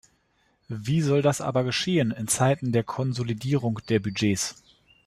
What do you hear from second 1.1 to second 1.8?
das aber